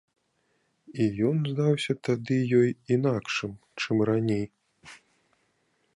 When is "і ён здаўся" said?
1.03-1.93